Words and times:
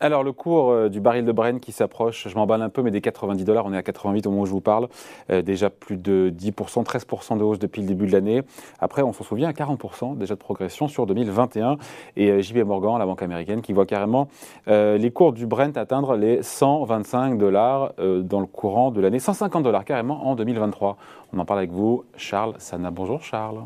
Alors, 0.00 0.22
le 0.22 0.30
cours 0.30 0.70
euh, 0.70 0.88
du 0.88 1.00
baril 1.00 1.24
de 1.24 1.32
Brent 1.32 1.58
qui 1.60 1.72
s'approche, 1.72 2.28
je 2.28 2.34
m'emballe 2.36 2.62
un 2.62 2.68
peu, 2.68 2.82
mais 2.82 2.92
des 2.92 3.00
90 3.00 3.44
dollars, 3.44 3.66
on 3.66 3.72
est 3.72 3.76
à 3.76 3.82
88 3.82 4.26
au 4.26 4.30
moment 4.30 4.42
où 4.42 4.46
je 4.46 4.52
vous 4.52 4.60
parle. 4.60 4.88
Euh, 5.30 5.42
déjà 5.42 5.70
plus 5.70 5.96
de 5.96 6.32
10%, 6.36 6.84
13% 6.84 7.36
de 7.36 7.42
hausse 7.42 7.58
depuis 7.58 7.82
le 7.82 7.88
début 7.88 8.06
de 8.06 8.12
l'année. 8.12 8.42
Après, 8.78 9.02
on 9.02 9.12
s'en 9.12 9.24
souvient, 9.24 9.50
40% 9.50 10.16
déjà 10.16 10.34
de 10.34 10.38
progression 10.38 10.86
sur 10.86 11.06
2021. 11.06 11.78
Et 12.16 12.30
euh, 12.30 12.40
JP 12.40 12.58
Morgan, 12.58 12.96
la 12.98 13.06
banque 13.06 13.22
américaine, 13.22 13.60
qui 13.60 13.72
voit 13.72 13.86
carrément 13.86 14.28
les 14.66 15.10
cours 15.10 15.32
du 15.32 15.46
Brent 15.46 15.76
atteindre 15.76 16.16
les 16.16 16.42
125 16.42 17.38
dollars 17.38 17.94
dans 17.98 18.40
le 18.40 18.46
courant 18.46 18.90
de 18.90 19.00
l'année. 19.00 19.18
150 19.18 19.62
dollars 19.62 19.84
carrément 19.84 20.26
en 20.26 20.34
2023. 20.34 20.96
On 21.32 21.38
en 21.38 21.44
parle 21.44 21.60
avec 21.60 21.70
vous, 21.70 22.04
Charles 22.16 22.54
Sana. 22.58 22.90
Bonjour, 22.90 23.22
Charles. 23.22 23.62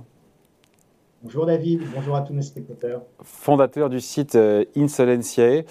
Bonjour 1.22 1.46
David, 1.46 1.82
bonjour 1.94 2.16
à 2.16 2.22
tous 2.22 2.32
mes 2.32 2.42
spectateurs. 2.42 3.02
Fondateur 3.22 3.88
du 3.88 4.00
site 4.00 4.36
Insolentiae. 4.76 5.64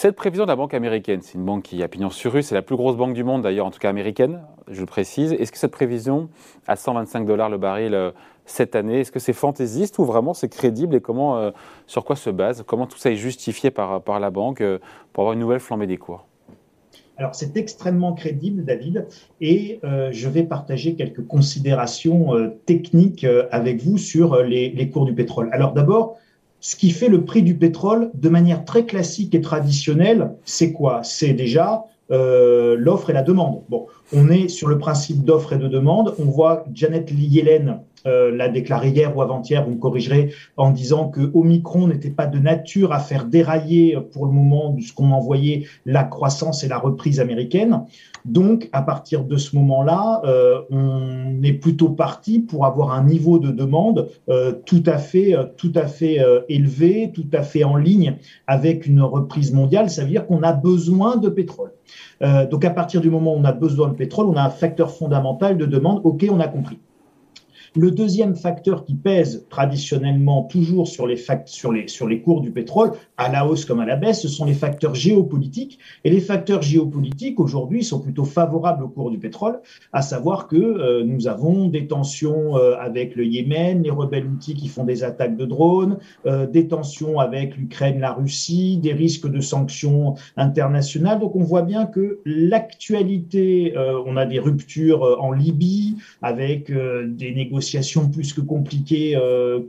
Cette 0.00 0.16
prévision 0.16 0.44
de 0.44 0.48
la 0.48 0.56
banque 0.56 0.72
américaine, 0.72 1.20
c'est 1.20 1.34
une 1.34 1.44
banque 1.44 1.64
qui 1.64 1.82
a 1.82 1.86
pignon 1.86 2.08
sur 2.08 2.32
rue, 2.32 2.42
c'est 2.42 2.54
la 2.54 2.62
plus 2.62 2.74
grosse 2.74 2.96
banque 2.96 3.12
du 3.12 3.22
monde 3.22 3.42
d'ailleurs, 3.42 3.66
en 3.66 3.70
tout 3.70 3.78
cas 3.78 3.90
américaine, 3.90 4.40
je 4.70 4.80
le 4.80 4.86
précise. 4.86 5.34
Est-ce 5.34 5.52
que 5.52 5.58
cette 5.58 5.72
prévision 5.72 6.30
à 6.66 6.76
125 6.76 7.26
dollars 7.26 7.50
le 7.50 7.58
baril 7.58 7.92
euh, 7.92 8.10
cette 8.46 8.76
année, 8.76 9.00
est-ce 9.00 9.12
que 9.12 9.18
c'est 9.18 9.34
fantaisiste 9.34 9.98
ou 9.98 10.06
vraiment 10.06 10.32
c'est 10.32 10.48
crédible 10.48 10.94
et 10.94 11.02
comment, 11.02 11.36
euh, 11.36 11.50
sur 11.86 12.06
quoi 12.06 12.16
se 12.16 12.30
base? 12.30 12.64
Comment 12.66 12.86
tout 12.86 12.96
ça 12.96 13.10
est 13.10 13.16
justifié 13.16 13.70
par, 13.70 14.02
par 14.02 14.20
la 14.20 14.30
banque 14.30 14.62
euh, 14.62 14.78
pour 15.12 15.24
avoir 15.24 15.34
une 15.34 15.40
nouvelle 15.40 15.60
flambée 15.60 15.86
des 15.86 15.98
cours? 15.98 16.26
Alors 17.18 17.34
c'est 17.34 17.58
extrêmement 17.58 18.14
crédible, 18.14 18.64
David, 18.64 19.06
et 19.42 19.80
je 19.82 20.28
vais 20.30 20.44
partager 20.44 20.94
quelques 20.94 21.26
considérations 21.26 22.50
techniques 22.64 23.26
avec 23.50 23.82
vous 23.82 23.98
sur 23.98 24.42
les, 24.42 24.70
les, 24.70 24.88
cours 24.88 25.04
du 25.04 25.12
pétrole. 25.12 25.50
Alors 25.52 25.74
d'abord, 25.74 26.16
ce 26.60 26.76
qui 26.76 26.90
fait 26.90 27.08
le 27.08 27.24
prix 27.24 27.42
du 27.42 27.54
pétrole 27.56 28.10
de 28.14 28.28
manière 28.28 28.64
très 28.64 28.84
classique 28.84 29.34
et 29.34 29.40
traditionnelle, 29.40 30.32
c'est 30.44 30.72
quoi? 30.72 31.02
C'est 31.02 31.32
déjà 31.32 31.84
euh, 32.10 32.76
l'offre 32.78 33.10
et 33.10 33.12
la 33.12 33.22
demande. 33.22 33.62
Bon, 33.68 33.86
on 34.12 34.28
est 34.30 34.48
sur 34.48 34.68
le 34.68 34.78
principe 34.78 35.24
d'offre 35.24 35.52
et 35.52 35.58
de 35.58 35.68
demande. 35.68 36.14
On 36.18 36.24
voit 36.24 36.64
Janet 36.72 37.10
Yellen 37.10 37.80
euh, 38.06 38.34
l'a 38.34 38.48
déclaré 38.48 38.88
hier 38.88 39.14
ou 39.14 39.20
avant-hier, 39.20 39.64
vous 39.64 39.74
me 39.74 39.78
corrigerez, 39.78 40.32
en 40.56 40.70
disant 40.70 41.08
que 41.08 41.30
Omicron 41.34 41.88
n'était 41.88 42.10
pas 42.10 42.26
de 42.26 42.38
nature 42.38 42.92
à 42.92 42.98
faire 42.98 43.26
dérailler 43.26 43.98
pour 44.12 44.24
le 44.24 44.32
moment 44.32 44.74
ce 44.80 44.92
qu'on 44.94 45.10
envoyait 45.10 45.66
la 45.84 46.04
croissance 46.04 46.64
et 46.64 46.68
la 46.68 46.78
reprise 46.78 47.20
américaine. 47.20 47.82
Donc, 48.24 48.68
à 48.72 48.82
partir 48.82 49.24
de 49.24 49.36
ce 49.36 49.54
moment-là, 49.56 50.22
euh, 50.24 50.60
on 50.70 51.42
est 51.42 51.52
plutôt 51.52 51.90
parti 51.90 52.38
pour 52.38 52.64
avoir 52.64 52.92
un 52.92 53.04
niveau 53.04 53.38
de 53.38 53.50
demande 53.50 54.08
euh, 54.28 54.52
tout 54.64 54.82
à 54.86 54.96
fait, 54.96 55.34
tout 55.56 55.72
à 55.74 55.86
fait 55.86 56.18
élevé, 56.48 57.12
tout 57.14 57.28
à 57.32 57.42
fait 57.42 57.64
en 57.64 57.76
ligne 57.76 58.16
avec 58.46 58.86
une 58.86 59.02
reprise 59.02 59.52
mondiale. 59.52 59.90
Ça 59.90 60.02
veut 60.02 60.10
dire 60.10 60.26
qu'on 60.26 60.42
a 60.42 60.52
besoin 60.52 61.16
de 61.16 61.28
pétrole. 61.28 61.72
donc, 62.50 62.64
à 62.64 62.70
partir 62.70 63.00
du 63.00 63.10
moment 63.10 63.34
où 63.34 63.38
on 63.38 63.44
a 63.44 63.52
besoin 63.52 63.88
de 63.88 63.94
pétrole, 64.00 64.28
on 64.28 64.36
a 64.36 64.42
un 64.42 64.50
facteur 64.50 64.90
fondamental 64.90 65.58
de 65.58 65.66
demande. 65.66 66.00
OK, 66.04 66.24
on 66.30 66.40
a 66.40 66.48
compris. 66.48 66.78
Le 67.76 67.90
deuxième 67.90 68.34
facteur 68.34 68.84
qui 68.86 68.94
pèse 68.94 69.46
traditionnellement 69.50 70.44
toujours 70.44 70.88
sur 70.88 71.06
les, 71.06 72.22
cours 72.22 72.40
du 72.40 72.50
pétrole, 72.50 72.92
à 73.20 73.28
la 73.28 73.46
hausse 73.46 73.66
comme 73.66 73.80
à 73.80 73.84
la 73.84 73.96
baisse, 73.96 74.22
ce 74.22 74.28
sont 74.28 74.46
les 74.46 74.54
facteurs 74.54 74.94
géopolitiques. 74.94 75.78
Et 76.04 76.10
les 76.10 76.20
facteurs 76.20 76.62
géopolitiques, 76.62 77.38
aujourd'hui, 77.38 77.84
sont 77.84 78.00
plutôt 78.00 78.24
favorables 78.24 78.82
au 78.82 78.88
cours 78.88 79.10
du 79.10 79.18
pétrole, 79.18 79.60
à 79.92 80.00
savoir 80.00 80.48
que 80.48 80.56
euh, 80.56 81.04
nous 81.04 81.28
avons 81.28 81.68
des 81.68 81.86
tensions 81.86 82.56
euh, 82.56 82.76
avec 82.80 83.16
le 83.16 83.26
Yémen, 83.26 83.82
les 83.82 83.90
rebelles 83.90 84.26
outils 84.26 84.54
qui 84.54 84.68
font 84.68 84.84
des 84.84 85.04
attaques 85.04 85.36
de 85.36 85.44
drones, 85.44 85.98
euh, 86.24 86.46
des 86.46 86.66
tensions 86.66 87.20
avec 87.20 87.58
l'Ukraine, 87.58 88.00
la 88.00 88.14
Russie, 88.14 88.78
des 88.78 88.94
risques 88.94 89.30
de 89.30 89.42
sanctions 89.42 90.14
internationales. 90.38 91.20
Donc 91.20 91.36
on 91.36 91.44
voit 91.44 91.62
bien 91.62 91.84
que 91.84 92.20
l'actualité, 92.24 93.74
on 94.06 94.16
a 94.16 94.24
des 94.24 94.38
ruptures 94.38 95.18
en 95.20 95.32
Libye 95.32 95.96
avec 96.22 96.72
des 96.72 97.32
négociations 97.34 98.08
plus 98.08 98.32
que 98.32 98.40
compliquées 98.40 99.18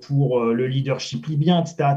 pour 0.07 0.39
le 0.45 0.67
leadership 0.67 1.25
libyen, 1.25 1.61
etc. 1.61 1.95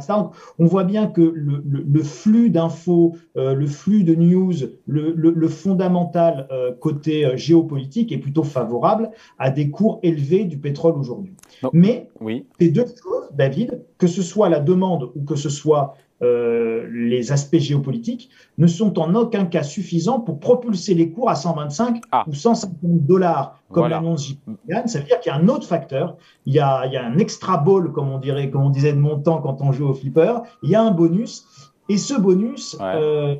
on 0.58 0.66
voit 0.66 0.84
bien 0.84 1.06
que 1.06 1.43
le, 1.44 2.02
flux 2.02 2.50
d'infos, 2.50 3.16
euh, 3.36 3.54
le 3.54 3.66
flux 3.66 4.04
de 4.04 4.14
news, 4.14 4.54
le, 4.86 5.48
fondamental 5.48 6.48
côté 6.80 7.36
géopolitique 7.36 8.12
est 8.12 8.18
plutôt 8.18 8.42
favorable 8.42 9.10
à 9.38 9.50
des 9.50 9.70
cours 9.70 10.00
élevés 10.02 10.44
du 10.44 10.58
pétrole 10.58 10.94
aujourd'hui. 10.94 11.34
Mais 11.72 12.08
oui. 12.20 12.46
ces 12.58 12.68
deux 12.68 12.86
choses, 12.86 13.28
David, 13.32 13.82
que 13.98 14.06
ce 14.06 14.22
soit 14.22 14.48
la 14.48 14.60
demande 14.60 15.10
ou 15.14 15.24
que 15.24 15.36
ce 15.36 15.48
soit 15.48 15.94
euh, 16.24 16.88
les 16.90 17.32
aspects 17.32 17.58
géopolitiques 17.58 18.30
ne 18.58 18.66
sont 18.66 18.98
en 18.98 19.14
aucun 19.14 19.44
cas 19.44 19.62
suffisants 19.62 20.20
pour 20.20 20.40
propulser 20.40 20.94
les 20.94 21.10
cours 21.10 21.28
à 21.28 21.34
125 21.34 22.00
ah. 22.12 22.24
ou 22.26 22.32
150 22.32 22.78
dollars, 22.82 23.62
comme 23.70 23.88
l'annonce 23.88 24.28
JPMorgan. 24.28 24.86
Ça 24.86 25.00
veut 25.00 25.04
dire 25.04 25.20
qu'il 25.20 25.30
y 25.30 25.34
a 25.34 25.38
un 25.38 25.48
autre 25.48 25.66
facteur. 25.66 26.16
Il 26.46 26.54
y 26.54 26.60
a, 26.60 26.86
il 26.86 26.92
y 26.92 26.96
a 26.96 27.04
un 27.04 27.18
extra 27.18 27.58
ball, 27.58 27.92
comme 27.92 28.10
on 28.10 28.18
dirait, 28.18 28.50
comme 28.50 28.62
on 28.62 28.70
disait 28.70 28.92
de 28.92 28.98
mon 28.98 29.18
temps 29.18 29.40
quand 29.40 29.60
on 29.60 29.72
joue 29.72 29.86
au 29.86 29.94
flipper. 29.94 30.34
Il 30.62 30.70
y 30.70 30.74
a 30.74 30.82
un 30.82 30.90
bonus. 30.90 31.46
Et 31.88 31.98
ce 31.98 32.14
bonus, 32.14 32.76
euh, 32.80 33.36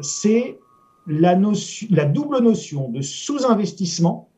c'est 0.00 0.58
la 1.06 1.34
double 1.34 2.40
notion 2.40 2.88
de 2.88 3.02
sous-investissement 3.02 4.28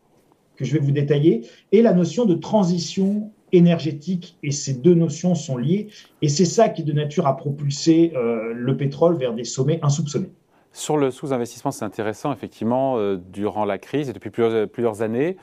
que 0.57 0.65
je 0.65 0.73
vais 0.73 0.79
vous 0.79 0.93
détailler 0.93 1.47
et 1.73 1.83
la 1.83 1.93
notion 1.93 2.25
de 2.25 2.35
transition 2.35 3.33
énergétique 3.57 4.37
et 4.43 4.51
ces 4.51 4.75
deux 4.75 4.95
notions 4.95 5.35
sont 5.35 5.57
liées 5.57 5.89
et 6.23 6.29
c'est 6.29 6.45
ça 6.45 6.69
qui 6.69 6.83
est 6.83 6.85
de 6.85 6.93
nature 6.93 7.27
à 7.27 7.37
propulser 7.37 8.13
euh, 8.15 8.53
le 8.55 8.77
pétrole 8.77 9.17
vers 9.17 9.35
des 9.35 9.45
sommets 9.45 9.79
insoupçonnés. 9.83 10.31
Sur 10.73 10.97
le 10.97 11.11
sous-investissement, 11.11 11.71
c'est 11.71 11.85
intéressant, 11.85 12.33
effectivement, 12.33 12.99
euh, 12.99 13.17
durant 13.33 13.65
la 13.65 13.79
crise 13.79 14.11
et 14.11 14.13
depuis 14.13 14.31
plusieurs, 14.31 14.69
plusieurs 14.69 15.03
années, 15.03 15.37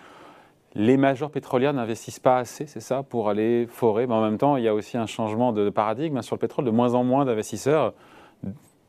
les 0.76 0.98
majors 0.98 1.32
pétrolières 1.32 1.74
n'investissent 1.74 2.20
pas 2.20 2.38
assez, 2.38 2.66
c'est 2.66 2.80
ça, 2.80 3.04
pour 3.04 3.30
aller 3.30 3.68
forer. 3.70 4.08
Mais 4.08 4.14
en 4.14 4.22
même 4.22 4.38
temps, 4.38 4.58
il 4.58 4.64
y 4.64 4.68
a 4.68 4.74
aussi 4.74 4.98
un 4.98 5.06
changement 5.06 5.54
de 5.54 5.70
paradigme 5.70 6.22
sur 6.22 6.36
le 6.36 6.40
pétrole. 6.40 6.66
De 6.66 6.72
moins 6.72 6.94
en 6.94 7.04
moins 7.04 7.26
d'investisseurs 7.26 7.94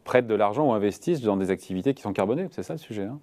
prêtent 0.05 0.27
de 0.27 0.35
l'argent 0.35 0.69
ou 0.69 0.73
investissent 0.73 1.21
dans 1.23 1.37
des 1.37 1.51
activités 1.51 1.95
qui 1.95 2.03
sont 2.03 2.13
carbonées. 2.13 2.49
C'est 2.51 2.63
ça 2.63 2.75
le 2.75 2.79
sujet. 2.79 3.05
Hein 3.05 3.21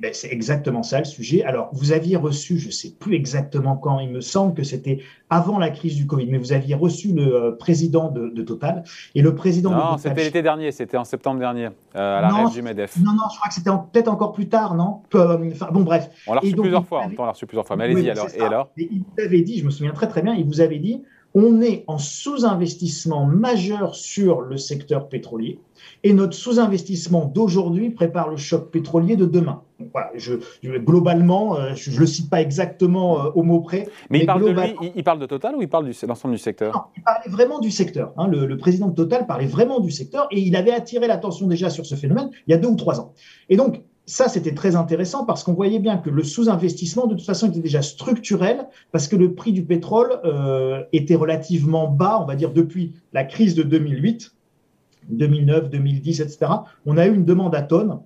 ben, 0.00 0.12
c'est 0.12 0.32
exactement 0.32 0.82
ça 0.82 0.98
le 0.98 1.04
sujet. 1.04 1.44
Alors, 1.44 1.70
vous 1.72 1.92
aviez 1.92 2.16
reçu, 2.16 2.58
je 2.58 2.66
ne 2.66 2.72
sais 2.72 2.90
plus 2.98 3.14
exactement 3.14 3.76
quand, 3.76 4.00
il 4.00 4.10
me 4.10 4.20
semble 4.20 4.54
que 4.54 4.62
c'était 4.62 5.00
avant 5.30 5.58
la 5.58 5.70
crise 5.70 5.96
du 5.96 6.06
Covid, 6.06 6.26
mais 6.26 6.38
vous 6.38 6.52
aviez 6.52 6.74
reçu 6.74 7.12
le 7.12 7.34
euh, 7.34 7.52
président 7.52 8.10
de, 8.10 8.42
Total. 8.44 8.84
Et 9.14 9.22
le 9.22 9.34
président 9.34 9.70
non, 9.70 9.94
de 9.94 10.00
c'était 10.00 10.24
l'été 10.24 10.42
dernier, 10.42 10.70
c'était 10.70 10.98
en 10.98 11.04
septembre 11.04 11.40
dernier, 11.40 11.68
euh, 11.96 12.18
à 12.18 12.20
la 12.20 12.28
non, 12.28 12.48
du 12.48 12.60
MEDEF. 12.60 12.98
Non, 12.98 13.12
non, 13.12 13.22
je 13.32 13.38
crois 13.38 13.48
que 13.48 13.54
c'était 13.54 13.70
peut-être 13.70 14.08
encore 14.08 14.32
plus 14.32 14.48
tard, 14.48 14.74
non? 14.74 15.00
Euh, 15.14 15.50
Bon, 15.72 15.80
bref. 15.80 16.10
On 16.26 16.34
l'a 16.34 16.40
reçu, 16.40 16.54
plusieurs 16.54 16.86
fois, 16.86 17.06
on 17.16 17.24
l'a 17.24 17.32
reçu 17.32 17.46
plusieurs 17.46 17.66
fois. 17.66 17.76
Mais 17.76 17.84
allez-y 17.84 18.10
alors. 18.10 18.28
Et 18.36 18.40
alors? 18.40 18.70
Il 18.76 19.00
vous 19.00 19.24
avait 19.24 19.40
dit, 19.40 19.58
je 19.60 19.64
me 19.64 19.70
souviens 19.70 19.92
très 19.92 20.08
très 20.08 20.22
bien, 20.22 20.34
il 20.34 20.44
vous 20.44 20.60
avait 20.60 20.78
dit 20.78 21.02
on 21.34 21.60
est 21.60 21.84
en 21.88 21.98
sous-investissement 21.98 23.26
majeur 23.26 23.94
sur 23.94 24.40
le 24.40 24.56
secteur 24.56 25.08
pétrolier 25.08 25.58
et 26.04 26.12
notre 26.12 26.34
sous-investissement 26.34 27.24
d'aujourd'hui 27.26 27.90
prépare 27.90 28.28
le 28.28 28.36
choc 28.36 28.70
pétrolier 28.70 29.16
de 29.16 29.26
demain. 29.26 29.62
voilà, 29.92 30.10
je, 30.14 30.34
globalement, 30.62 31.56
euh, 31.56 31.74
je 31.74 31.90
ne 31.90 31.98
le 31.98 32.06
cite 32.06 32.30
pas 32.30 32.40
exactement 32.40 33.18
euh, 33.20 33.30
au 33.34 33.42
mot 33.42 33.60
près. 33.60 33.88
Mais, 34.10 34.20
il, 34.20 34.26
parle 34.26 34.44
de 34.44 34.50
lui, 34.50 34.92
il, 34.94 35.02
parle 35.02 35.18
de 35.18 35.26
Total 35.26 35.56
ou 35.56 35.62
il 35.62 35.68
parle 35.68 35.86
de 35.86 36.06
l'ensemble 36.06 36.34
du 36.34 36.38
secteur? 36.38 36.72
Non, 36.72 36.82
Il 36.96 37.02
parlait 37.02 37.28
vraiment 37.28 37.58
du 37.58 37.70
secteur. 37.70 38.12
Hein. 38.16 38.28
le, 38.28 38.56
président 38.56 38.88
de 38.88 38.94
Total 38.94 39.26
parlait 39.26 39.46
vraiment 39.46 39.80
du 39.80 39.90
secteur 39.90 40.28
et 40.30 40.40
il 40.40 40.54
avait 40.56 40.72
attiré 40.72 41.08
l'attention 41.08 41.46
déjà 41.46 41.68
sur 41.68 41.84
ce 41.84 41.96
phénomène 41.96 42.30
il 42.46 42.52
y 42.52 42.54
a 42.54 42.58
deux 42.58 42.68
ou 42.68 42.76
trois 42.76 43.00
ans. 43.00 43.12
Et 43.48 43.56
donc, 43.56 43.82
ça, 44.06 44.28
c'était 44.28 44.52
très 44.52 44.76
intéressant 44.76 45.24
parce 45.24 45.42
qu'on 45.44 45.54
voyait 45.54 45.78
bien 45.78 45.96
que 45.96 46.10
le 46.10 46.22
sous-investissement, 46.22 47.06
de 47.06 47.14
toute 47.14 47.24
façon, 47.24 47.48
était 47.48 47.60
déjà 47.60 47.80
structurel 47.80 48.66
parce 48.92 49.08
que 49.08 49.16
le 49.16 49.34
prix 49.34 49.52
du 49.52 49.64
pétrole 49.64 50.20
euh, 50.24 50.82
était 50.92 51.14
relativement 51.14 51.88
bas, 51.88 52.18
on 52.20 52.26
va 52.26 52.36
dire, 52.36 52.52
depuis 52.52 52.92
la 53.14 53.24
crise 53.24 53.54
de 53.54 53.62
2008, 53.62 54.34
2009, 55.08 55.70
2010, 55.70 56.20
etc. 56.20 56.52
On 56.84 56.98
a 56.98 57.06
eu 57.06 57.14
une 57.14 57.24
demande 57.24 57.54
à 57.54 57.62
tonnes, 57.62 57.98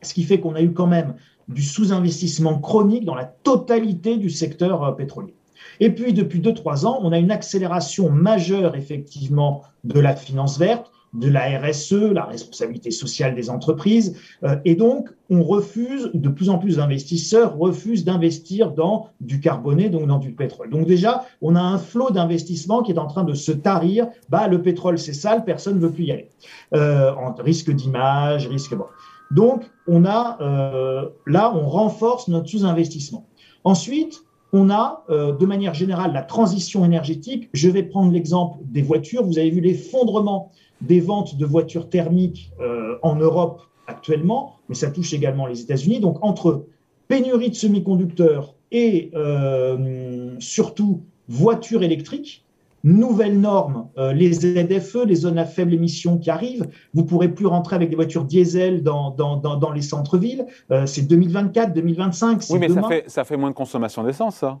ce 0.00 0.14
qui 0.14 0.22
fait 0.22 0.40
qu'on 0.40 0.54
a 0.54 0.62
eu 0.62 0.72
quand 0.72 0.86
même 0.86 1.14
du 1.48 1.62
sous-investissement 1.62 2.58
chronique 2.58 3.04
dans 3.04 3.14
la 3.14 3.26
totalité 3.26 4.16
du 4.16 4.30
secteur 4.30 4.82
euh, 4.82 4.92
pétrolier. 4.92 5.34
Et 5.80 5.90
puis, 5.90 6.14
depuis 6.14 6.40
2-3 6.40 6.86
ans, 6.86 6.98
on 7.02 7.12
a 7.12 7.18
une 7.18 7.30
accélération 7.30 8.08
majeure, 8.08 8.74
effectivement, 8.74 9.62
de 9.84 10.00
la 10.00 10.16
finance 10.16 10.58
verte 10.58 10.90
de 11.12 11.28
la 11.28 11.60
RSE, 11.60 12.12
la 12.12 12.24
responsabilité 12.24 12.90
sociale 12.90 13.34
des 13.34 13.50
entreprises. 13.50 14.16
Euh, 14.44 14.56
et 14.64 14.74
donc, 14.74 15.10
on 15.30 15.42
refuse, 15.42 16.10
de 16.14 16.28
plus 16.28 16.48
en 16.48 16.58
plus 16.58 16.76
d'investisseurs 16.76 17.56
refusent 17.56 18.04
d'investir 18.04 18.72
dans 18.72 19.08
du 19.20 19.40
carboné, 19.40 19.88
donc 19.88 20.06
dans 20.06 20.18
du 20.18 20.32
pétrole. 20.32 20.70
Donc 20.70 20.86
déjà, 20.86 21.24
on 21.40 21.54
a 21.54 21.60
un 21.60 21.78
flot 21.78 22.10
d'investissement 22.10 22.82
qui 22.82 22.92
est 22.92 22.98
en 22.98 23.06
train 23.06 23.24
de 23.24 23.34
se 23.34 23.52
tarir. 23.52 24.08
Bah, 24.28 24.48
le 24.48 24.62
pétrole, 24.62 24.98
c'est 24.98 25.12
sale, 25.12 25.44
personne 25.44 25.76
ne 25.76 25.80
veut 25.80 25.92
plus 25.92 26.04
y 26.04 26.12
aller. 26.12 26.28
Euh, 26.74 27.12
risque 27.38 27.70
d'image, 27.70 28.46
risque... 28.48 28.74
Bon. 28.74 28.86
Donc, 29.30 29.70
on 29.86 30.04
a, 30.04 30.38
euh, 30.42 31.08
là, 31.26 31.52
on 31.54 31.66
renforce 31.66 32.28
notre 32.28 32.48
sous-investissement. 32.48 33.26
Ensuite, 33.64 34.22
on 34.52 34.68
a, 34.68 35.04
euh, 35.08 35.32
de 35.32 35.46
manière 35.46 35.72
générale, 35.72 36.12
la 36.12 36.22
transition 36.22 36.84
énergétique. 36.84 37.48
Je 37.54 37.70
vais 37.70 37.82
prendre 37.82 38.12
l'exemple 38.12 38.58
des 38.64 38.82
voitures. 38.82 39.24
Vous 39.24 39.38
avez 39.38 39.50
vu 39.50 39.60
l'effondrement 39.60 40.52
des 40.82 41.00
ventes 41.00 41.36
de 41.36 41.46
voitures 41.46 41.88
thermiques 41.88 42.52
euh, 42.60 42.98
en 43.02 43.16
Europe 43.16 43.62
actuellement, 43.86 44.56
mais 44.68 44.74
ça 44.74 44.90
touche 44.90 45.14
également 45.14 45.46
les 45.46 45.60
États-Unis. 45.60 46.00
Donc 46.00 46.18
entre 46.22 46.66
pénurie 47.08 47.50
de 47.50 47.54
semi-conducteurs 47.54 48.54
et 48.70 49.10
euh, 49.14 50.34
surtout 50.38 51.02
voitures 51.28 51.82
électriques, 51.82 52.44
nouvelles 52.84 53.38
normes, 53.38 53.88
euh, 53.98 54.12
les 54.12 54.32
ZFE, 54.32 55.04
les 55.06 55.14
zones 55.14 55.38
à 55.38 55.44
faible 55.44 55.74
émission 55.74 56.18
qui 56.18 56.30
arrivent. 56.30 56.68
Vous 56.94 57.04
pourrez 57.04 57.28
plus 57.28 57.46
rentrer 57.46 57.76
avec 57.76 57.90
des 57.90 57.96
voitures 57.96 58.24
diesel 58.24 58.82
dans, 58.82 59.10
dans, 59.10 59.36
dans, 59.36 59.70
les 59.72 59.82
centres-villes. 59.82 60.46
Euh, 60.70 60.86
c'est 60.86 61.02
2024, 61.02 61.72
2025. 61.74 62.42
Oui, 62.50 62.58
mais 62.58 62.68
ça 62.68 62.82
fait, 62.82 63.04
ça 63.08 63.24
fait 63.24 63.36
moins 63.36 63.50
de 63.50 63.54
consommation 63.54 64.02
d'essence, 64.02 64.36
ça. 64.36 64.58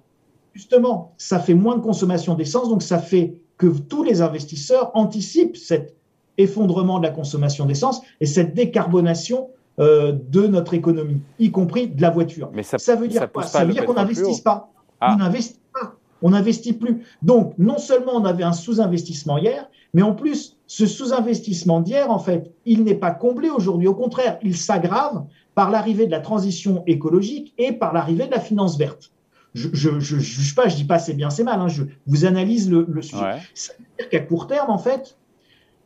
Justement, 0.54 1.14
ça 1.16 1.38
fait 1.38 1.54
moins 1.54 1.76
de 1.76 1.82
consommation 1.82 2.34
d'essence, 2.34 2.68
donc 2.68 2.82
ça 2.82 2.98
fait 2.98 3.40
que 3.56 3.66
tous 3.66 4.02
les 4.04 4.20
investisseurs 4.20 4.90
anticipent 4.94 5.56
cet 5.56 5.96
effondrement 6.38 6.98
de 6.98 7.04
la 7.04 7.10
consommation 7.10 7.66
d'essence 7.66 8.00
et 8.20 8.26
cette 8.26 8.54
décarbonation 8.54 9.50
euh, 9.80 10.12
de 10.28 10.46
notre 10.46 10.74
économie, 10.74 11.22
y 11.38 11.50
compris 11.50 11.88
de 11.88 12.02
la 12.02 12.10
voiture. 12.10 12.50
Mais 12.52 12.62
ça, 12.62 12.94
veut 12.94 13.08
dire 13.08 13.30
quoi? 13.32 13.42
Ça 13.44 13.64
veut 13.64 13.72
dire 13.72 13.86
qu'on 13.86 13.94
n'investisse 13.94 14.40
pas. 14.40 14.70
Ah. 15.00 15.14
On 15.14 15.16
n'investit 15.16 15.60
pas. 15.72 15.94
On 16.20 16.30
n'investit 16.30 16.72
plus. 16.74 17.02
Donc, 17.22 17.54
non 17.58 17.78
seulement 17.78 18.12
on 18.14 18.24
avait 18.26 18.44
un 18.44 18.52
sous-investissement 18.52 19.38
hier, 19.38 19.68
mais 19.94 20.02
en 20.02 20.14
plus, 20.14 20.58
ce 20.66 20.86
sous-investissement 20.86 21.80
d'hier, 21.80 22.10
en 22.10 22.18
fait, 22.18 22.52
il 22.64 22.84
n'est 22.84 22.94
pas 22.94 23.10
comblé 23.10 23.48
aujourd'hui. 23.48 23.88
Au 23.88 23.94
contraire, 23.94 24.38
il 24.42 24.56
s'aggrave 24.56 25.24
par 25.54 25.70
l'arrivée 25.70 26.06
de 26.06 26.10
la 26.10 26.20
transition 26.20 26.82
écologique 26.86 27.54
et 27.58 27.72
par 27.72 27.92
l'arrivée 27.92 28.26
de 28.26 28.30
la 28.30 28.40
finance 28.40 28.78
verte. 28.78 29.10
Je 29.54 29.90
ne 29.90 30.00
juge 30.00 30.54
pas, 30.54 30.68
je 30.68 30.76
dis 30.76 30.84
pas 30.84 30.98
c'est 30.98 31.12
bien, 31.12 31.28
c'est 31.28 31.44
mal. 31.44 31.60
Hein, 31.60 31.68
je 31.68 31.84
vous 32.06 32.24
analyse 32.24 32.70
le, 32.70 32.86
sujet. 33.02 33.38
Ça 33.54 33.72
veut 33.78 33.84
dire 33.98 34.08
qu'à 34.08 34.20
court 34.20 34.46
terme, 34.46 34.70
en 34.70 34.78
fait, 34.78 35.16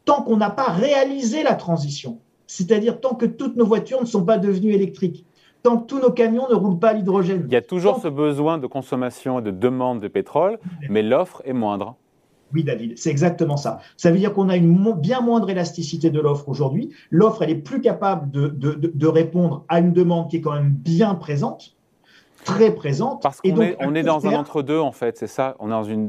tant 0.06 0.22
qu'on 0.22 0.38
n'a 0.38 0.48
pas 0.48 0.70
réalisé 0.70 1.42
la 1.42 1.54
transition, 1.54 2.20
c'est-à-dire 2.46 3.00
tant 3.00 3.14
que 3.14 3.26
toutes 3.26 3.56
nos 3.56 3.66
voitures 3.66 4.00
ne 4.00 4.06
sont 4.06 4.24
pas 4.24 4.38
devenues 4.38 4.72
électriques, 4.72 5.26
tant 5.62 5.76
que 5.76 5.86
tous 5.86 5.98
nos 5.98 6.12
camions 6.12 6.48
ne 6.48 6.54
roulent 6.54 6.78
pas 6.78 6.90
à 6.90 6.92
l'hydrogène. 6.94 7.44
Il 7.48 7.52
y 7.52 7.56
a 7.56 7.62
toujours 7.62 8.00
ce 8.00 8.08
besoin 8.08 8.56
de 8.56 8.66
consommation 8.66 9.40
et 9.40 9.42
de 9.42 9.50
demande 9.50 10.00
de 10.00 10.08
pétrole, 10.08 10.58
mais 10.88 11.02
l'offre 11.02 11.42
est 11.44 11.52
moindre. 11.52 11.96
Oui, 12.54 12.62
David, 12.62 12.96
c'est 12.96 13.10
exactement 13.10 13.56
ça. 13.56 13.80
Ça 13.96 14.12
veut 14.12 14.18
dire 14.18 14.32
qu'on 14.32 14.48
a 14.48 14.56
une 14.56 14.92
bien 14.92 15.20
moindre 15.20 15.50
élasticité 15.50 16.10
de 16.10 16.20
l'offre 16.20 16.48
aujourd'hui. 16.48 16.90
L'offre, 17.10 17.42
elle 17.42 17.50
est 17.50 17.56
plus 17.56 17.80
capable 17.80 18.30
de, 18.30 19.06
répondre 19.08 19.64
à 19.68 19.80
une 19.80 19.92
demande 19.92 20.30
qui 20.30 20.36
est 20.36 20.40
quand 20.40 20.54
même 20.54 20.70
bien 20.70 21.16
présente, 21.16 21.74
très 22.44 22.72
présente. 22.72 23.20
Parce 23.20 23.40
qu'on 23.40 23.60
est, 23.60 23.76
on 23.80 23.96
est 23.96 24.04
dans 24.04 24.24
un 24.28 24.34
entre-deux, 24.34 24.78
en 24.78 24.92
fait, 24.92 25.18
c'est 25.18 25.26
ça 25.26 25.56
On 25.58 25.66
est 25.66 25.70
dans 25.70 25.82
une 25.82 26.08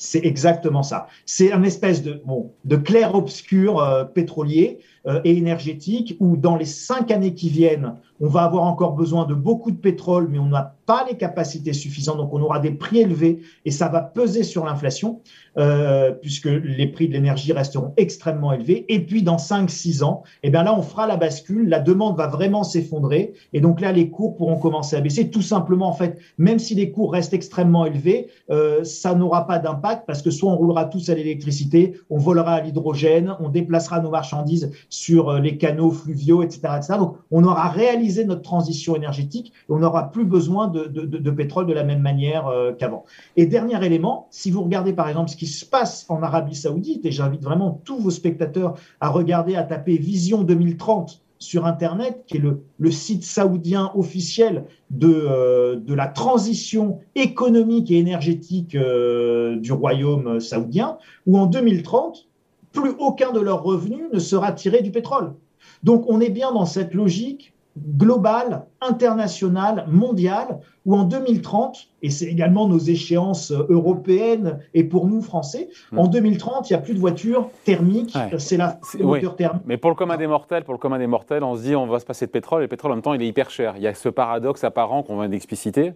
c'est 0.00 0.24
exactement 0.24 0.82
ça. 0.82 1.08
C'est 1.26 1.52
un 1.52 1.62
espèce 1.62 2.02
de, 2.02 2.22
bon, 2.24 2.54
de 2.64 2.76
clair-obscur 2.76 3.78
euh, 3.78 4.04
pétrolier 4.04 4.78
et 5.24 5.36
énergétique 5.36 6.16
où 6.20 6.36
dans 6.36 6.56
les 6.56 6.66
cinq 6.66 7.10
années 7.10 7.34
qui 7.34 7.48
viennent, 7.48 7.94
on 8.20 8.28
va 8.28 8.42
avoir 8.42 8.64
encore 8.64 8.92
besoin 8.92 9.24
de 9.24 9.34
beaucoup 9.34 9.70
de 9.70 9.76
pétrole, 9.76 10.28
mais 10.30 10.38
on 10.38 10.46
n'a 10.46 10.76
pas 10.84 11.06
les 11.08 11.16
capacités 11.16 11.72
suffisantes, 11.72 12.18
donc 12.18 12.34
on 12.34 12.42
aura 12.42 12.58
des 12.58 12.72
prix 12.72 13.00
élevés 13.00 13.40
et 13.64 13.70
ça 13.70 13.88
va 13.88 14.02
peser 14.02 14.42
sur 14.42 14.66
l'inflation, 14.66 15.20
euh, 15.56 16.12
puisque 16.12 16.46
les 16.46 16.86
prix 16.88 17.08
de 17.08 17.12
l'énergie 17.14 17.52
resteront 17.52 17.94
extrêmement 17.96 18.52
élevés. 18.52 18.84
Et 18.88 19.00
puis 19.00 19.22
dans 19.22 19.36
5-6 19.36 20.02
ans, 20.02 20.22
eh 20.42 20.50
bien 20.50 20.64
là, 20.64 20.76
on 20.76 20.82
fera 20.82 21.06
la 21.06 21.16
bascule, 21.16 21.68
la 21.68 21.80
demande 21.80 22.16
va 22.16 22.26
vraiment 22.26 22.62
s'effondrer, 22.62 23.32
et 23.52 23.60
donc 23.60 23.80
là, 23.80 23.92
les 23.92 24.10
cours 24.10 24.36
pourront 24.36 24.58
commencer 24.58 24.96
à 24.96 25.00
baisser. 25.00 25.30
Tout 25.30 25.42
simplement, 25.42 25.88
en 25.88 25.94
fait, 25.94 26.18
même 26.36 26.58
si 26.58 26.74
les 26.74 26.90
cours 26.90 27.12
restent 27.12 27.34
extrêmement 27.34 27.86
élevés, 27.86 28.26
euh, 28.50 28.84
ça 28.84 29.14
n'aura 29.14 29.46
pas 29.46 29.58
d'impact, 29.58 30.04
parce 30.06 30.20
que 30.20 30.30
soit 30.30 30.52
on 30.52 30.56
roulera 30.56 30.84
tous 30.84 31.08
à 31.08 31.14
l'électricité, 31.14 31.94
on 32.10 32.18
volera 32.18 32.54
à 32.54 32.60
l'hydrogène, 32.60 33.34
on 33.40 33.48
déplacera 33.48 34.00
nos 34.00 34.10
marchandises 34.10 34.70
sur 34.90 35.30
euh, 35.30 35.40
les 35.40 35.56
canaux 35.56 35.92
fluviaux, 35.92 36.42
etc., 36.42 36.60
etc. 36.76 36.94
Donc 36.98 37.16
on 37.30 37.44
aura 37.44 37.70
réalisé 37.70 38.24
notre 38.26 38.42
transition 38.42 38.94
énergétique 38.94 39.52
et 39.54 39.72
on 39.72 39.78
n'aura 39.78 40.10
plus 40.10 40.24
besoin 40.24 40.68
de, 40.68 41.30
pétrole 41.30 41.66
de 41.66 41.72
la 41.72 41.84
même 41.84 42.02
manière 42.02 42.48
euh, 42.48 42.72
qu'avant. 42.72 43.06
Et 43.36 43.46
dernier 43.46 43.82
élément, 43.84 44.26
si 44.30 44.50
vous 44.50 44.62
regardez 44.62 44.92
par 44.92 45.08
exemple 45.08 45.30
ce 45.30 45.36
qui 45.36 45.46
se 45.46 45.64
passe 45.64 46.04
en 46.08 46.22
Arabie 46.22 46.56
Saoudite, 46.56 47.06
et 47.06 47.12
j'invite 47.12 47.42
vraiment 47.42 47.80
tous 47.84 47.98
vos 47.98 48.10
spectateurs 48.10 48.74
à 49.00 49.08
regarder, 49.08 49.54
à 49.56 49.62
taper 49.62 49.96
Vision 49.96 50.42
2030 50.42 51.22
sur 51.38 51.64
Internet, 51.64 52.24
qui 52.26 52.36
est 52.36 52.42
le, 52.78 52.90
site 52.90 53.24
saoudien 53.24 53.90
officiel 53.94 54.64
de, 54.90 55.08
euh, 55.08 55.76
de, 55.76 55.94
la 55.94 56.06
transition 56.06 56.98
économique 57.14 57.90
et 57.90 57.98
énergétique 57.98 58.76
du 58.76 59.72
royaume 59.72 60.40
saoudien, 60.40 60.98
où 61.26 61.38
en 61.38 61.46
2030, 61.46 62.26
plus 62.72 62.92
aucun 62.98 63.32
de 63.32 63.40
leurs 63.40 63.62
revenus 63.62 64.06
ne 64.12 64.18
sera 64.18 64.52
tiré 64.52 64.82
du 64.82 64.90
pétrole. 64.90 65.34
Donc 65.82 66.04
on 66.08 66.20
est 66.20 66.30
bien 66.30 66.52
dans 66.52 66.66
cette 66.66 66.94
logique 66.94 67.52
globale, 67.96 68.66
internationale, 68.80 69.86
mondiale, 69.88 70.58
où 70.86 70.96
en 70.96 71.04
2030, 71.04 71.88
et 72.02 72.10
c'est 72.10 72.26
également 72.26 72.66
nos 72.66 72.78
échéances 72.78 73.52
européennes 73.52 74.58
et 74.74 74.84
pour 74.84 75.06
nous 75.06 75.22
français, 75.22 75.68
hmm. 75.92 75.98
en 75.98 76.08
2030, 76.08 76.68
il 76.68 76.72
n'y 76.72 76.78
a 76.78 76.80
plus 76.80 76.94
de 76.94 76.98
voitures 76.98 77.50
thermiques, 77.64 78.16
c'est 78.38 78.56
la 78.56 78.80
voiture 78.98 79.36
thermique. 79.36 79.62
Mais 79.66 79.76
pour 79.76 79.90
le 79.90 79.96
commun 79.96 80.16
des 80.16 80.26
mortels, 80.26 80.64
pour 80.64 80.74
le 80.74 80.78
commun 80.78 80.98
des 80.98 81.06
mortels, 81.06 81.44
on 81.44 81.56
se 81.56 81.62
dit 81.62 81.76
on 81.76 81.86
va 81.86 82.00
se 82.00 82.06
passer 82.06 82.26
de 82.26 82.30
pétrole, 82.30 82.62
et 82.62 82.64
le 82.64 82.68
pétrole 82.68 82.92
en 82.92 82.96
même 82.96 83.02
temps 83.02 83.14
il 83.14 83.22
est 83.22 83.28
hyper 83.28 83.50
cher. 83.50 83.74
Il 83.76 83.82
y 83.82 83.86
a 83.86 83.94
ce 83.94 84.08
paradoxe 84.08 84.64
apparent 84.64 85.02
qu'on 85.02 85.20
vient 85.20 85.28
d'expliciter. 85.28 85.92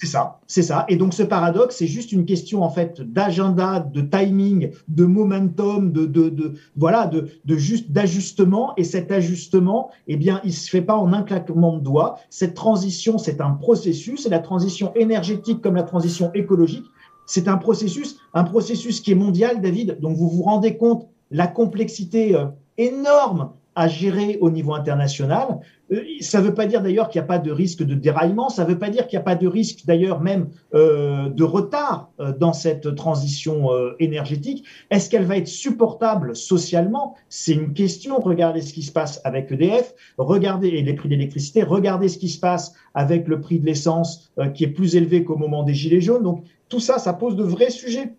C'est 0.00 0.06
ça, 0.06 0.38
c'est 0.46 0.62
ça. 0.62 0.84
Et 0.88 0.94
donc 0.94 1.12
ce 1.12 1.24
paradoxe, 1.24 1.76
c'est 1.76 1.88
juste 1.88 2.12
une 2.12 2.24
question 2.24 2.62
en 2.62 2.70
fait 2.70 3.00
d'agenda, 3.00 3.80
de 3.80 4.00
timing, 4.00 4.70
de 4.86 5.04
momentum, 5.04 5.90
de, 5.90 6.06
de, 6.06 6.28
de 6.28 6.54
voilà, 6.76 7.08
de, 7.08 7.26
de 7.44 7.56
juste 7.56 7.90
d'ajustement. 7.90 8.74
Et 8.76 8.84
cet 8.84 9.10
ajustement, 9.10 9.90
eh 10.06 10.16
bien, 10.16 10.40
il 10.44 10.52
se 10.52 10.70
fait 10.70 10.82
pas 10.82 10.96
en 10.96 11.12
un 11.12 11.22
claquement 11.22 11.76
de 11.76 11.82
doigts. 11.82 12.20
Cette 12.30 12.54
transition, 12.54 13.18
c'est 13.18 13.40
un 13.40 13.50
processus. 13.50 14.24
Et 14.24 14.28
la 14.28 14.38
transition 14.38 14.94
énergétique 14.94 15.60
comme 15.62 15.74
la 15.74 15.82
transition 15.82 16.30
écologique, 16.32 16.86
c'est 17.26 17.48
un 17.48 17.56
processus, 17.56 18.20
un 18.34 18.44
processus 18.44 19.00
qui 19.00 19.10
est 19.10 19.16
mondial, 19.16 19.60
David. 19.60 19.98
Donc 20.00 20.16
vous 20.16 20.28
vous 20.28 20.44
rendez 20.44 20.76
compte 20.76 21.08
la 21.32 21.48
complexité 21.48 22.36
euh, 22.36 22.46
énorme 22.78 23.50
à 23.78 23.86
gérer 23.86 24.38
au 24.40 24.50
niveau 24.50 24.74
international. 24.74 25.60
Euh, 25.92 26.02
ça 26.20 26.40
ne 26.40 26.46
veut 26.46 26.54
pas 26.54 26.66
dire 26.66 26.82
d'ailleurs 26.82 27.08
qu'il 27.08 27.20
n'y 27.20 27.24
a 27.24 27.28
pas 27.28 27.38
de 27.38 27.52
risque 27.52 27.84
de 27.84 27.94
déraillement, 27.94 28.48
ça 28.48 28.64
ne 28.64 28.70
veut 28.70 28.78
pas 28.78 28.90
dire 28.90 29.06
qu'il 29.06 29.16
n'y 29.16 29.20
a 29.20 29.24
pas 29.24 29.36
de 29.36 29.46
risque 29.46 29.86
d'ailleurs 29.86 30.20
même 30.20 30.48
euh, 30.74 31.28
de 31.28 31.44
retard 31.44 32.10
euh, 32.18 32.32
dans 32.36 32.52
cette 32.52 32.96
transition 32.96 33.68
énergétique. 34.00 34.64
Est-ce 34.90 35.08
qu'elle 35.08 35.26
va 35.26 35.36
être 35.36 35.46
supportable 35.46 36.34
socialement? 36.34 37.14
C'est 37.28 37.52
une 37.52 37.72
question. 37.72 38.18
Regardez 38.18 38.62
ce 38.62 38.72
qui 38.72 38.82
se 38.82 38.90
passe 38.90 39.20
avec 39.22 39.52
EDF, 39.52 39.94
regardez 40.18 40.82
les 40.82 40.94
prix 40.94 41.08
d'électricité, 41.08 41.62
regardez 41.62 42.08
ce 42.08 42.18
qui 42.18 42.30
se 42.30 42.40
passe 42.40 42.74
avec 42.94 43.28
le 43.28 43.40
prix 43.40 43.60
de 43.60 43.66
l'essence 43.66 44.32
qui 44.54 44.64
est 44.64 44.74
plus 44.78 44.96
élevé 44.96 45.22
qu'au 45.22 45.36
moment 45.36 45.62
des 45.62 45.74
Gilets 45.74 46.00
jaunes. 46.00 46.24
Donc 46.24 46.42
tout 46.68 46.80
ça, 46.80 46.98
ça 46.98 47.12
pose 47.12 47.36
de 47.36 47.44
vrais 47.44 47.70
sujets. 47.70 48.12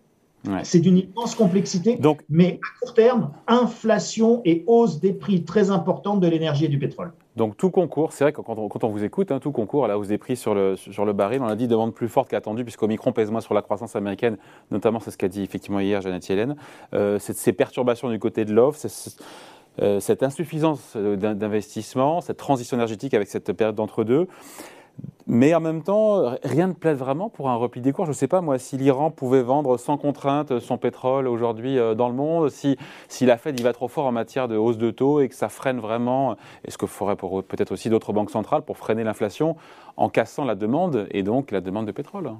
C'est 0.62 0.80
d'une 0.80 0.98
immense 0.98 1.34
complexité, 1.34 1.96
Donc, 1.96 2.22
mais 2.28 2.58
à 2.62 2.84
court 2.84 2.94
terme, 2.94 3.30
inflation 3.46 4.40
et 4.44 4.64
hausse 4.66 5.00
des 5.00 5.12
prix 5.12 5.44
très 5.44 5.70
importantes 5.70 6.20
de 6.20 6.28
l'énergie 6.28 6.64
et 6.64 6.68
du 6.68 6.78
pétrole. 6.78 7.12
Donc 7.36 7.56
tout 7.56 7.70
concours, 7.70 8.12
c'est 8.12 8.24
vrai 8.24 8.32
que 8.32 8.40
quand 8.40 8.84
on, 8.84 8.88
vous 8.88 9.04
écoute, 9.04 9.30
hein, 9.30 9.38
tout 9.38 9.52
concours 9.52 9.84
à 9.84 9.88
la 9.88 9.98
hausse 9.98 10.08
des 10.08 10.18
prix 10.18 10.36
sur 10.36 10.54
le, 10.54 10.76
sur 10.76 11.04
le 11.04 11.12
baril, 11.12 11.40
on 11.42 11.46
a 11.46 11.56
dit 11.56 11.68
demande 11.68 11.94
plus 11.94 12.08
forte 12.08 12.28
qu'attendue, 12.28 12.64
puisqu'Omicron 12.64 13.12
pèse 13.12 13.30
moins 13.30 13.40
sur 13.40 13.54
la 13.54 13.62
croissance 13.62 13.96
américaine, 13.96 14.36
notamment 14.70 14.98
c'est 14.98 15.10
ce 15.10 15.16
qu'a 15.16 15.28
dit 15.28 15.42
effectivement 15.42 15.80
hier 15.80 16.00
Janet 16.00 16.28
Yellen. 16.28 16.56
Euh, 16.92 17.18
ces 17.18 17.52
perturbations 17.52 18.10
du 18.10 18.18
côté 18.18 18.44
de 18.44 18.52
l'offre, 18.52 18.80
euh, 19.80 20.00
cette 20.00 20.22
insuffisance 20.22 20.96
d'investissement, 20.96 22.20
cette 22.20 22.36
transition 22.36 22.76
énergétique 22.76 23.14
avec 23.14 23.28
cette 23.28 23.52
période 23.52 23.76
d'entre-deux. 23.76 24.26
Mais 25.26 25.54
en 25.54 25.60
même 25.60 25.82
temps, 25.82 26.34
rien 26.42 26.66
ne 26.66 26.72
plaide 26.72 26.96
vraiment 26.96 27.28
pour 27.28 27.50
un 27.50 27.54
repli 27.54 27.80
des 27.80 27.92
cours. 27.92 28.04
Je 28.04 28.10
ne 28.10 28.14
sais 28.14 28.26
pas, 28.26 28.40
moi, 28.40 28.58
si 28.58 28.76
l'Iran 28.76 29.12
pouvait 29.12 29.42
vendre 29.42 29.76
sans 29.76 29.96
contrainte 29.96 30.58
son 30.58 30.76
pétrole 30.76 31.28
aujourd'hui 31.28 31.78
euh, 31.78 31.94
dans 31.94 32.08
le 32.08 32.14
monde, 32.14 32.50
si, 32.50 32.76
si 33.08 33.26
la 33.26 33.36
Fed 33.36 33.58
y 33.60 33.62
va 33.62 33.72
trop 33.72 33.86
fort 33.86 34.06
en 34.06 34.12
matière 34.12 34.48
de 34.48 34.56
hausse 34.56 34.78
de 34.78 34.90
taux 34.90 35.20
et 35.20 35.28
que 35.28 35.34
ça 35.36 35.48
freine 35.48 35.78
vraiment, 35.78 36.36
est-ce 36.64 36.78
qu'il 36.78 36.88
faudrait 36.88 37.14
peut-être 37.14 37.70
aussi 37.70 37.90
d'autres 37.90 38.12
banques 38.12 38.30
centrales 38.30 38.62
pour 38.62 38.76
freiner 38.76 39.04
l'inflation 39.04 39.56
en 39.96 40.08
cassant 40.08 40.44
la 40.44 40.56
demande 40.56 41.06
et 41.12 41.22
donc 41.22 41.52
la 41.52 41.60
demande 41.60 41.86
de 41.86 41.92
pétrole? 41.92 42.32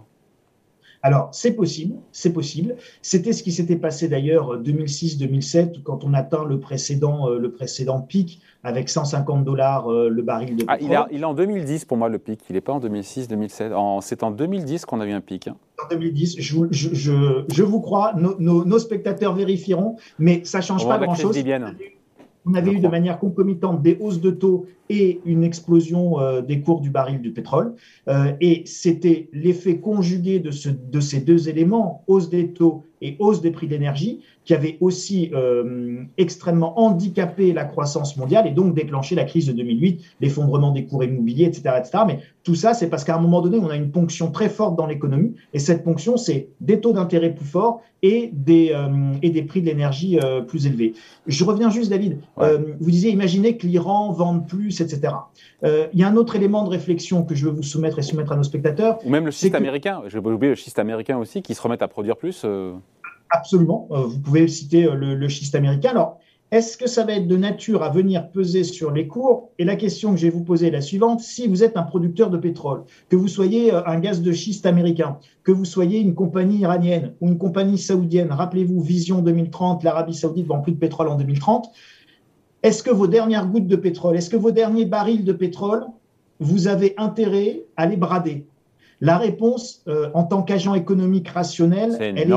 Alors, 1.02 1.30
c'est 1.32 1.52
possible, 1.52 1.96
c'est 2.12 2.32
possible. 2.32 2.76
C'était 3.00 3.32
ce 3.32 3.42
qui 3.42 3.52
s'était 3.52 3.76
passé 3.76 4.08
d'ailleurs 4.08 4.60
2006-2007 4.60 5.82
quand 5.82 6.04
on 6.04 6.12
atteint 6.12 6.44
le 6.44 6.60
précédent, 6.60 7.28
euh, 7.28 7.38
le 7.38 7.50
précédent 7.52 8.00
pic 8.02 8.42
avec 8.64 8.90
150 8.90 9.42
dollars 9.42 9.90
euh, 9.90 10.10
le 10.10 10.22
baril 10.22 10.56
de 10.56 10.64
ah, 10.68 10.76
pétrole. 10.76 11.06
il, 11.10 11.22
est 11.22 11.24
en 11.24 11.32
2010 11.32 11.86
pour 11.86 11.96
moi 11.96 12.10
le 12.10 12.18
pic, 12.18 12.40
il 12.50 12.52
n'est 12.52 12.60
pas 12.60 12.74
en 12.74 12.80
2006-2007. 12.80 14.00
C'est 14.02 14.22
en 14.22 14.30
2010 14.30 14.84
qu'on 14.84 15.00
a 15.00 15.06
eu 15.06 15.12
un 15.12 15.22
pic. 15.22 15.48
Hein. 15.48 15.56
En 15.82 15.88
2010, 15.88 16.36
je, 16.38 16.56
je, 16.70 17.44
je, 17.48 17.62
vous 17.62 17.80
crois, 17.80 18.12
nos, 18.14 18.78
spectateurs 18.78 19.34
vérifieront, 19.34 19.96
mais 20.18 20.42
ça 20.44 20.58
ne 20.58 20.64
change 20.64 20.86
pas 20.86 20.98
grand-chose. 20.98 21.34
On 22.46 22.54
avait 22.54 22.72
eu 22.72 22.80
de 22.80 22.88
manière 22.88 23.18
concomitante 23.18 23.82
des 23.82 23.98
hausses 24.00 24.20
de 24.20 24.30
taux 24.30 24.66
et 24.88 25.20
une 25.24 25.44
explosion 25.44 26.20
euh, 26.20 26.40
des 26.40 26.60
cours 26.60 26.80
du 26.80 26.90
baril 26.90 27.20
du 27.20 27.32
pétrole. 27.32 27.74
Euh, 28.08 28.32
et 28.40 28.62
c'était 28.66 29.28
l'effet 29.32 29.78
conjugué 29.78 30.38
de, 30.38 30.50
ce, 30.50 30.68
de 30.68 31.00
ces 31.00 31.20
deux 31.20 31.48
éléments, 31.48 32.04
hausse 32.06 32.30
des 32.30 32.52
taux 32.52 32.84
et 33.00 33.16
hausse 33.18 33.40
des 33.40 33.50
prix 33.50 33.66
de 33.66 33.72
l'énergie 33.72 34.20
qui 34.44 34.54
avait 34.54 34.78
aussi 34.80 35.30
euh, 35.34 36.02
extrêmement 36.16 36.80
handicapé 36.80 37.52
la 37.52 37.64
croissance 37.64 38.16
mondiale 38.16 38.46
et 38.46 38.50
donc 38.50 38.74
déclenché 38.74 39.14
la 39.14 39.24
crise 39.24 39.46
de 39.46 39.52
2008, 39.52 40.02
l'effondrement 40.20 40.72
des 40.72 40.86
cours 40.86 41.04
immobiliers, 41.04 41.44
etc. 41.44 41.74
etc. 41.78 42.04
Mais 42.06 42.18
tout 42.42 42.54
ça, 42.54 42.74
c'est 42.74 42.88
parce 42.88 43.04
qu'à 43.04 43.14
un 43.14 43.20
moment 43.20 43.42
donné, 43.42 43.58
on 43.58 43.68
a 43.68 43.76
une 43.76 43.90
ponction 43.90 44.30
très 44.30 44.48
forte 44.48 44.76
dans 44.76 44.86
l'économie 44.86 45.34
et 45.52 45.58
cette 45.58 45.84
ponction, 45.84 46.16
c'est 46.16 46.48
des 46.60 46.80
taux 46.80 46.92
d'intérêt 46.92 47.34
plus 47.34 47.44
forts 47.44 47.82
et 48.02 48.30
des, 48.32 48.72
euh, 48.74 48.88
et 49.20 49.28
des 49.28 49.42
prix 49.42 49.60
de 49.60 49.66
l'énergie 49.66 50.18
euh, 50.18 50.40
plus 50.40 50.66
élevés. 50.66 50.94
Je 51.26 51.44
reviens 51.44 51.68
juste, 51.68 51.90
David. 51.90 52.18
vous 52.38 52.90
disiez, 52.90 53.10
imaginez 53.10 53.58
que 53.58 53.66
l'Iran 53.66 54.10
vende 54.12 54.48
plus, 54.48 54.80
etc. 54.80 55.12
Il 55.62 55.98
y 55.98 56.02
a 56.02 56.08
un 56.08 56.16
autre 56.16 56.34
élément 56.34 56.64
de 56.64 56.70
réflexion 56.70 57.24
que 57.24 57.34
je 57.34 57.44
veux 57.44 57.52
vous 57.52 57.62
soumettre 57.62 57.98
et 57.98 58.02
soumettre 58.02 58.32
à 58.32 58.36
nos 58.36 58.42
spectateurs. 58.42 58.98
Ou 59.04 59.10
même 59.10 59.26
le 59.26 59.30
schiste 59.30 59.54
américain. 59.54 60.02
Je 60.06 60.18
vais 60.18 60.30
oublier 60.30 60.50
le 60.50 60.56
schiste 60.56 60.78
américain 60.78 61.18
aussi, 61.18 61.42
qui 61.42 61.54
se 61.54 61.60
remettent 61.60 61.82
à 61.82 61.88
produire 61.88 62.16
plus. 62.16 62.44
Absolument. 63.30 63.88
Euh, 63.92 64.02
vous 64.02 64.18
pouvez 64.18 64.48
citer 64.48 64.84
euh, 64.84 64.94
le, 64.94 65.28
schiste 65.28 65.54
américain. 65.54 65.90
Alors, 65.90 66.18
est-ce 66.50 66.76
que 66.76 66.88
ça 66.88 67.04
va 67.04 67.12
être 67.12 67.28
de 67.28 67.36
nature 67.36 67.84
à 67.84 67.90
venir 67.90 68.28
peser 68.32 68.64
sur 68.64 68.90
les 68.90 69.06
cours? 69.06 69.50
Et 69.60 69.64
la 69.64 69.76
question 69.76 70.10
que 70.10 70.16
je 70.16 70.24
vais 70.24 70.30
vous 70.30 70.42
poser 70.42 70.66
est 70.66 70.72
la 70.72 70.80
suivante. 70.80 71.20
Si 71.20 71.46
vous 71.46 71.62
êtes 71.62 71.76
un 71.76 71.84
producteur 71.84 72.28
de 72.28 72.36
pétrole, 72.36 72.82
que 73.08 73.14
vous 73.14 73.28
soyez 73.28 73.72
euh, 73.72 73.86
un 73.86 74.00
gaz 74.00 74.20
de 74.20 74.32
schiste 74.32 74.66
américain, 74.66 75.18
que 75.44 75.52
vous 75.52 75.64
soyez 75.64 76.00
une 76.00 76.14
compagnie 76.14 76.58
iranienne 76.58 77.14
ou 77.20 77.28
une 77.28 77.38
compagnie 77.38 77.78
saoudienne, 77.78 78.32
rappelez-vous 78.32 78.80
Vision 78.80 79.22
2030, 79.22 79.84
l'Arabie 79.84 80.14
saoudite 80.14 80.48
vend 80.48 80.58
plus 80.58 80.72
de 80.72 80.78
pétrole 80.78 81.08
en 81.08 81.14
2030, 81.14 81.70
est-ce 82.64 82.82
que 82.82 82.90
vos 82.90 83.06
dernières 83.06 83.46
gouttes 83.46 83.68
de 83.68 83.76
pétrole, 83.76 84.16
est-ce 84.16 84.28
que 84.28 84.36
vos 84.36 84.50
derniers 84.50 84.84
barils 84.84 85.24
de 85.24 85.32
pétrole, 85.32 85.86
vous 86.40 86.66
avez 86.66 86.94
intérêt 86.98 87.62
à 87.76 87.86
les 87.86 87.96
brader? 87.96 88.44
La 89.00 89.16
réponse, 89.16 89.82
en 90.12 90.24
tant 90.24 90.42
qu'agent 90.42 90.74
économique 90.74 91.28
rationnel, 91.28 91.96
elle 92.00 92.18
est 92.18 92.34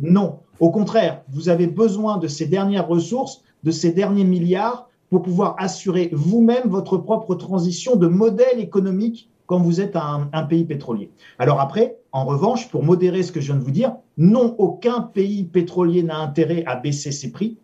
non. 0.00 0.40
Au 0.58 0.70
contraire, 0.70 1.22
vous 1.28 1.48
avez 1.48 1.66
besoin 1.66 2.18
de 2.18 2.28
ces 2.28 2.46
dernières 2.46 2.88
ressources, 2.88 3.42
de 3.64 3.70
ces 3.70 3.92
derniers 3.92 4.24
milliards 4.24 4.88
pour 5.10 5.22
pouvoir 5.22 5.56
assurer 5.58 6.10
vous-même 6.12 6.68
votre 6.68 6.96
propre 6.96 7.34
transition 7.34 7.96
de 7.96 8.06
modèle 8.06 8.60
économique 8.60 9.28
quand 9.46 9.58
vous 9.58 9.80
êtes 9.80 9.96
un, 9.96 10.42
pays 10.44 10.64
pétrolier. 10.64 11.10
Alors 11.40 11.60
après, 11.60 11.96
en 12.12 12.24
revanche, 12.24 12.68
pour 12.68 12.84
modérer 12.84 13.24
ce 13.24 13.32
que 13.32 13.40
je 13.40 13.46
viens 13.46 13.56
de 13.56 13.64
vous 13.64 13.72
dire, 13.72 13.96
non, 14.16 14.54
aucun 14.58 15.00
pays 15.00 15.42
pétrolier 15.42 16.04
n'a 16.04 16.18
intérêt 16.18 16.62
à 16.66 16.76
baisser 16.76 17.10
ses 17.10 17.32
prix. 17.32 17.58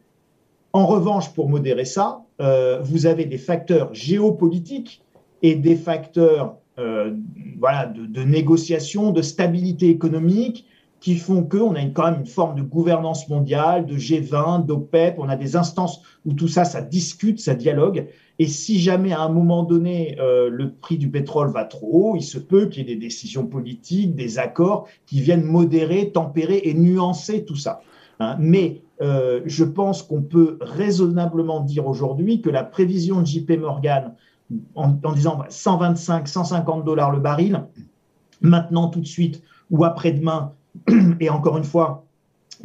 En 0.72 0.86
revanche, 0.86 1.32
pour 1.32 1.48
modérer 1.48 1.84
ça, 1.84 2.24
euh, 2.40 2.80
vous 2.82 3.06
avez 3.06 3.24
des 3.24 3.38
facteurs 3.38 3.94
géopolitiques 3.94 5.04
et 5.42 5.54
des 5.54 5.76
facteurs 5.76 6.56
euh, 6.78 7.14
voilà, 7.60 7.86
de, 7.86 8.04
de 8.04 8.22
négociation, 8.22 9.12
de 9.12 9.22
stabilité 9.22 9.88
économique, 9.88 10.66
qui 11.00 11.16
font 11.16 11.42
qu'on 11.42 11.74
a 11.74 11.84
quand 11.86 12.10
même 12.10 12.20
une 12.20 12.26
forme 12.26 12.56
de 12.56 12.62
gouvernance 12.62 13.28
mondiale, 13.28 13.86
de 13.86 13.96
G20, 13.96 14.64
d'OPEP, 14.64 15.16
on 15.18 15.28
a 15.28 15.36
des 15.36 15.56
instances 15.56 16.00
où 16.24 16.32
tout 16.32 16.48
ça, 16.48 16.64
ça 16.64 16.80
discute, 16.80 17.38
ça 17.38 17.54
dialogue. 17.54 18.08
Et 18.38 18.48
si 18.48 18.78
jamais 18.78 19.12
à 19.12 19.20
un 19.20 19.28
moment 19.28 19.62
donné, 19.62 20.16
euh, 20.20 20.48
le 20.50 20.72
prix 20.72 20.98
du 20.98 21.10
pétrole 21.10 21.50
va 21.50 21.64
trop 21.64 21.88
haut, 21.92 22.16
il 22.16 22.22
se 22.22 22.38
peut 22.38 22.66
qu'il 22.66 22.86
y 22.86 22.92
ait 22.92 22.94
des 22.94 23.00
décisions 23.00 23.46
politiques, 23.46 24.14
des 24.14 24.38
accords 24.38 24.88
qui 25.06 25.20
viennent 25.20 25.44
modérer, 25.44 26.10
tempérer 26.12 26.60
et 26.64 26.74
nuancer 26.74 27.44
tout 27.44 27.56
ça. 27.56 27.80
Hein. 28.20 28.36
Mais 28.38 28.82
euh, 29.02 29.42
je 29.44 29.64
pense 29.64 30.02
qu'on 30.02 30.22
peut 30.22 30.58
raisonnablement 30.60 31.60
dire 31.60 31.86
aujourd'hui 31.86 32.40
que 32.40 32.50
la 32.50 32.64
prévision 32.64 33.20
de 33.20 33.26
JP 33.26 33.58
Morgan 33.60 34.14
en, 34.74 34.96
en 35.02 35.12
disant 35.12 35.42
125, 35.48 36.28
150 36.28 36.84
dollars 36.84 37.10
le 37.10 37.20
baril, 37.20 37.64
maintenant 38.40 38.88
tout 38.88 39.00
de 39.00 39.06
suite 39.06 39.42
ou 39.70 39.84
après-demain, 39.84 40.52
Et 41.20 41.30
encore 41.30 41.56
une 41.56 41.64
fois, 41.64 42.06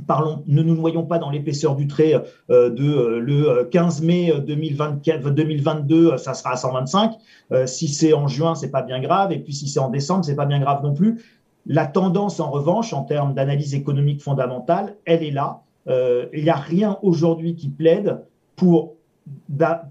Parlons, 0.08 0.44
ne 0.48 0.64
nous 0.64 0.76
noyons 0.76 1.04
pas 1.04 1.20
dans 1.20 1.30
l'épaisseur 1.30 1.76
du 1.76 1.88
trait 1.88 2.14
euh, 2.50 2.70
de 2.70 2.84
euh, 2.84 3.20
le 3.20 3.64
15 3.66 4.02
mai 4.02 4.32
2024, 4.46 5.30
2022, 5.30 6.18
ça 6.18 6.34
sera 6.34 6.54
à 6.54 6.56
125. 6.56 7.14
Euh, 7.52 7.66
si 7.66 7.88
c'est 7.88 8.14
en 8.14 8.28
juin, 8.28 8.56
c'est 8.56 8.72
pas 8.72 8.82
bien 8.82 9.02
grave, 9.02 9.32
et 9.32 9.40
puis 9.40 9.54
si 9.54 9.68
c'est 9.68 9.80
en 9.80 9.90
décembre, 9.90 10.24
c'est 10.26 10.36
pas 10.36 10.46
bien 10.46 10.60
grave 10.60 10.84
non 10.84 10.94
plus. 10.94 11.22
La 11.66 11.86
tendance, 11.86 12.40
en 12.40 12.50
revanche, 12.50 12.94
en 12.94 13.04
termes 13.04 13.34
d'analyse 13.34 13.76
économique 13.76 14.22
fondamentale, 14.22 14.96
elle 15.06 15.24
est 15.24 15.32
là. 15.32 15.62
Il 15.88 16.44
n'y 16.44 16.50
a 16.50 16.56
rien 16.56 16.98
aujourd'hui 17.02 17.56
qui 17.56 17.70
plaide 17.70 18.20
pour 18.56 18.94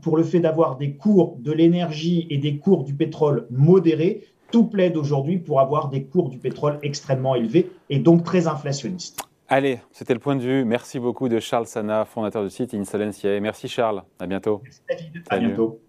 pour 0.03 0.17
le 0.17 0.25
fait 0.25 0.41
d'avoir 0.41 0.77
des 0.77 0.95
cours 0.95 1.37
de 1.39 1.53
l'énergie 1.53 2.27
et 2.31 2.39
des 2.39 2.59
cours 2.59 2.83
du 2.83 2.95
pétrole 2.95 3.47
modérés, 3.51 4.25
tout 4.51 4.65
plaide 4.65 4.97
aujourd'hui 4.97 5.39
pour 5.39 5.61
avoir 5.61 5.89
des 5.89 6.05
cours 6.05 6.29
du 6.29 6.39
pétrole 6.39 6.79
extrêmement 6.83 7.35
élevés 7.35 7.71
et 7.89 7.99
donc 7.99 8.25
très 8.25 8.47
inflationnistes. 8.47 9.23
Allez, 9.49 9.81
c'était 9.91 10.15
le 10.15 10.21
point 10.21 10.37
de 10.37 10.43
vue. 10.43 10.65
Merci 10.65 11.01
beaucoup 11.01 11.29
de 11.29 11.41
Charles 11.41 11.67
Sana, 11.67 12.05
fondateur 12.05 12.45
du 12.45 12.51
site 12.51 12.73
Insolence. 12.75 13.25
Merci 13.25 13.69
Charles, 13.69 14.03
à 14.21 14.27
bientôt. 14.27 14.61
Merci 14.63 14.81
David, 14.89 15.25
à 15.29 15.39
bientôt. 15.39 15.81